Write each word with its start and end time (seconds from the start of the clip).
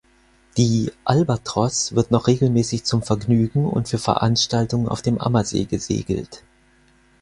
Die 0.57 0.91
"Albatros" 1.05 1.93
wird 1.93 2.09
noch 2.09 2.25
regelmäßig 2.25 2.85
zum 2.85 3.03
Vergnügen 3.03 3.65
und 3.65 3.87
für 3.87 3.99
Veranstaltungen 3.99 4.87
auf 4.87 5.03
dem 5.03 5.19
Ammersee 5.21 5.65
gesegelt. 5.65 6.43